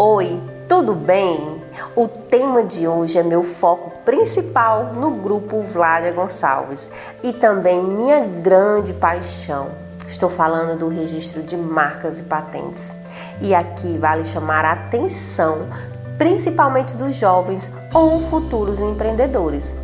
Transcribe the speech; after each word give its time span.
Oi, 0.00 0.40
tudo 0.68 0.94
bem? 0.94 1.60
O 1.96 2.06
tema 2.06 2.62
de 2.62 2.86
hoje 2.86 3.18
é 3.18 3.22
meu 3.24 3.42
foco 3.42 3.90
principal 4.04 4.92
no 4.94 5.10
grupo 5.10 5.60
Vládia 5.60 6.12
Gonçalves 6.12 6.88
e 7.20 7.32
também 7.32 7.82
minha 7.82 8.20
grande 8.20 8.92
paixão. 8.92 9.72
Estou 10.06 10.30
falando 10.30 10.78
do 10.78 10.86
registro 10.86 11.42
de 11.42 11.56
marcas 11.56 12.20
e 12.20 12.22
patentes. 12.22 12.94
E 13.40 13.52
aqui 13.52 13.98
vale 13.98 14.22
chamar 14.22 14.64
a 14.64 14.70
atenção, 14.70 15.68
principalmente 16.16 16.94
dos 16.94 17.16
jovens 17.16 17.68
ou 17.92 18.20
futuros 18.20 18.78
empreendedores. 18.78 19.74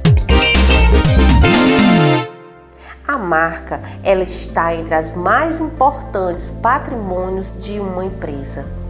A 3.05 3.19
marca, 3.19 3.83
ela 4.05 4.23
está 4.23 4.77
entre 4.77 4.95
as 4.95 5.13
mais 5.13 5.61
importantes 5.61 6.53
patrimônios 6.63 7.53
de 7.59 7.81
uma 7.81 8.05
empresa 8.05 8.84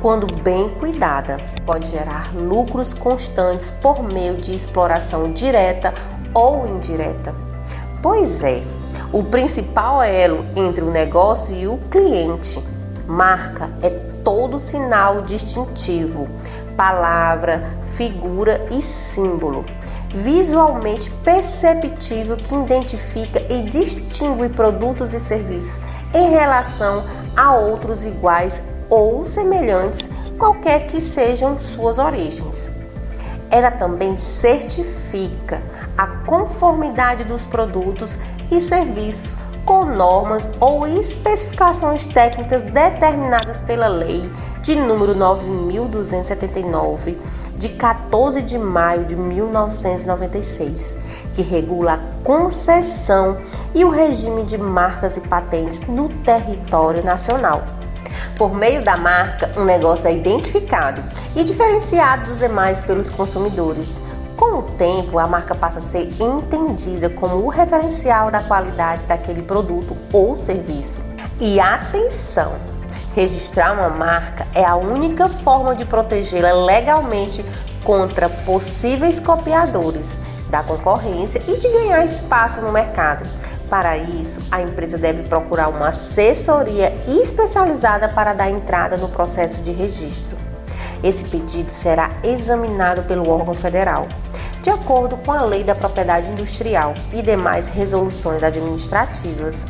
quando 0.00 0.32
bem 0.42 0.68
cuidada, 0.68 1.38
pode 1.64 1.90
gerar 1.90 2.34
lucros 2.34 2.92
constantes 2.92 3.70
por 3.70 4.02
meio 4.02 4.36
de 4.36 4.54
exploração 4.54 5.32
direta 5.32 5.92
ou 6.34 6.66
indireta. 6.66 7.34
Pois 8.02 8.44
é, 8.44 8.62
o 9.12 9.24
principal 9.24 10.02
elo 10.02 10.44
entre 10.54 10.84
o 10.84 10.90
negócio 10.90 11.54
e 11.54 11.66
o 11.66 11.78
cliente. 11.90 12.62
Marca 13.06 13.70
é 13.82 13.90
todo 14.24 14.58
sinal 14.58 15.22
distintivo, 15.22 16.28
palavra, 16.76 17.78
figura 17.82 18.66
e 18.70 18.80
símbolo 18.82 19.64
visualmente 20.16 21.10
perceptível 21.22 22.36
que 22.36 22.54
identifica 22.54 23.42
e 23.52 23.62
distingue 23.68 24.48
produtos 24.48 25.12
e 25.12 25.20
serviços 25.20 25.80
em 26.14 26.30
relação 26.30 27.04
a 27.36 27.54
outros 27.54 28.04
iguais 28.04 28.62
ou 28.88 29.24
semelhantes, 29.24 30.10
qualquer 30.38 30.86
que 30.86 31.00
sejam 31.00 31.58
suas 31.58 31.98
origens. 31.98 32.70
Ela 33.50 33.70
também 33.70 34.16
certifica 34.16 35.62
a 35.96 36.06
conformidade 36.06 37.24
dos 37.24 37.46
produtos 37.46 38.18
e 38.50 38.60
serviços 38.60 39.36
com 39.66 39.84
normas 39.84 40.48
ou 40.60 40.86
especificações 40.86 42.06
técnicas 42.06 42.62
determinadas 42.62 43.60
pela 43.60 43.88
lei 43.88 44.30
de 44.62 44.76
número 44.76 45.12
9279 45.14 47.18
de 47.56 47.70
14 47.70 48.42
de 48.42 48.56
maio 48.58 49.04
de 49.04 49.16
1996, 49.16 50.96
que 51.34 51.42
regula 51.42 51.94
a 51.94 51.98
concessão 52.22 53.38
e 53.74 53.84
o 53.84 53.90
regime 53.90 54.44
de 54.44 54.56
marcas 54.56 55.16
e 55.16 55.20
patentes 55.20 55.82
no 55.82 56.08
território 56.22 57.04
nacional. 57.04 57.75
Por 58.36 58.54
meio 58.54 58.84
da 58.84 58.98
marca, 58.98 59.50
um 59.56 59.64
negócio 59.64 60.06
é 60.06 60.12
identificado 60.12 61.02
e 61.34 61.42
diferenciado 61.42 62.28
dos 62.28 62.38
demais 62.38 62.82
pelos 62.82 63.08
consumidores. 63.08 63.98
Com 64.36 64.58
o 64.58 64.62
tempo, 64.62 65.18
a 65.18 65.26
marca 65.26 65.54
passa 65.54 65.78
a 65.78 65.82
ser 65.82 66.10
entendida 66.20 67.08
como 67.08 67.36
o 67.36 67.48
referencial 67.48 68.30
da 68.30 68.42
qualidade 68.42 69.06
daquele 69.06 69.40
produto 69.40 69.96
ou 70.12 70.36
serviço. 70.36 70.98
E 71.40 71.58
atenção! 71.58 72.52
Registrar 73.14 73.72
uma 73.72 73.88
marca 73.88 74.46
é 74.54 74.62
a 74.62 74.76
única 74.76 75.30
forma 75.30 75.74
de 75.74 75.86
protegê-la 75.86 76.52
legalmente 76.52 77.42
contra 77.84 78.28
possíveis 78.28 79.18
copiadores 79.18 80.20
da 80.50 80.62
concorrência 80.62 81.42
e 81.48 81.56
de 81.56 81.68
ganhar 81.70 82.04
espaço 82.04 82.60
no 82.60 82.70
mercado. 82.70 83.24
Para 83.68 83.96
isso, 83.96 84.40
a 84.50 84.62
empresa 84.62 84.96
deve 84.96 85.24
procurar 85.24 85.68
uma 85.68 85.88
assessoria 85.88 86.94
especializada 87.06 88.08
para 88.08 88.32
dar 88.32 88.48
entrada 88.48 88.96
no 88.96 89.08
processo 89.08 89.60
de 89.60 89.72
registro. 89.72 90.36
Esse 91.02 91.24
pedido 91.24 91.70
será 91.70 92.10
examinado 92.22 93.02
pelo 93.02 93.28
órgão 93.28 93.54
federal, 93.54 94.06
de 94.62 94.70
acordo 94.70 95.16
com 95.18 95.32
a 95.32 95.42
Lei 95.42 95.64
da 95.64 95.74
Propriedade 95.74 96.30
Industrial 96.30 96.94
e 97.12 97.22
demais 97.22 97.68
resoluções 97.68 98.42
administrativas. 98.42 99.66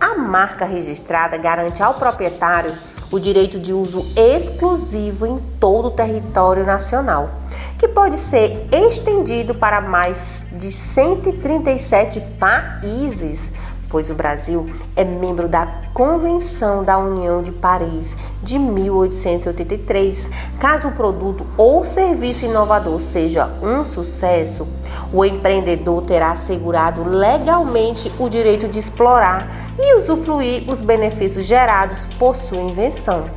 A 0.00 0.14
marca 0.14 0.66
registrada 0.66 1.36
garante 1.38 1.82
ao 1.82 1.94
proprietário 1.94 2.72
o 3.14 3.20
direito 3.20 3.60
de 3.60 3.72
uso 3.72 4.04
exclusivo 4.16 5.24
em 5.24 5.38
todo 5.60 5.86
o 5.86 5.90
território 5.92 6.66
nacional, 6.66 7.30
que 7.78 7.86
pode 7.86 8.16
ser 8.16 8.66
estendido 8.72 9.54
para 9.54 9.80
mais 9.80 10.46
de 10.50 10.68
137 10.68 12.20
países 12.40 13.52
pois 13.94 14.10
o 14.10 14.14
Brasil 14.16 14.68
é 14.96 15.04
membro 15.04 15.46
da 15.46 15.66
Convenção 15.94 16.82
da 16.82 16.98
União 16.98 17.40
de 17.40 17.52
Paris 17.52 18.16
de 18.42 18.58
1883. 18.58 20.32
Caso 20.58 20.88
o 20.88 20.92
produto 20.92 21.46
ou 21.56 21.84
serviço 21.84 22.44
inovador 22.44 23.00
seja 23.00 23.48
um 23.62 23.84
sucesso, 23.84 24.66
o 25.12 25.24
empreendedor 25.24 26.02
terá 26.02 26.32
assegurado 26.32 27.08
legalmente 27.08 28.10
o 28.18 28.28
direito 28.28 28.66
de 28.66 28.80
explorar 28.80 29.48
e 29.78 29.96
usufruir 29.96 30.68
os 30.68 30.80
benefícios 30.80 31.44
gerados 31.44 32.08
por 32.18 32.34
sua 32.34 32.58
invenção. 32.58 33.30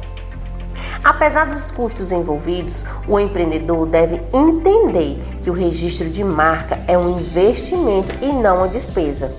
Apesar 1.04 1.46
dos 1.46 1.70
custos 1.70 2.12
envolvidos, 2.12 2.84
o 3.08 3.20
empreendedor 3.20 3.86
deve 3.86 4.24
entender 4.34 5.22
que 5.44 5.52
o 5.52 5.54
registro 5.54 6.10
de 6.10 6.24
marca 6.24 6.80
é 6.88 6.98
um 6.98 7.20
investimento 7.20 8.16
e 8.24 8.34
não 8.34 8.58
uma 8.58 8.68
despesa 8.68 9.32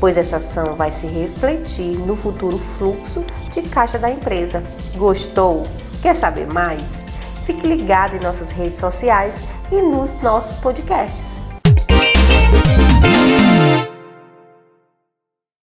pois 0.00 0.16
essa 0.16 0.36
ação 0.36 0.74
vai 0.74 0.90
se 0.90 1.06
refletir 1.06 1.98
no 1.98 2.16
futuro 2.16 2.58
fluxo 2.58 3.24
de 3.50 3.62
caixa 3.62 3.98
da 3.98 4.10
empresa. 4.10 4.62
Gostou? 4.96 5.66
Quer 6.02 6.14
saber 6.14 6.46
mais? 6.46 7.04
Fique 7.42 7.66
ligado 7.66 8.16
em 8.16 8.20
nossas 8.20 8.50
redes 8.50 8.78
sociais 8.78 9.42
e 9.70 9.80
nos 9.80 10.20
nossos 10.20 10.56
podcasts. 10.58 11.40